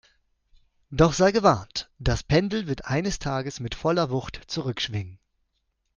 [0.89, 5.19] Doch sei gewarnt, das Pendel wird eines Tages mit voller Wucht zurückschwingen!